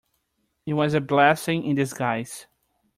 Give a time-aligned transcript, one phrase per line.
[0.65, 2.47] It was a blessing in disguise.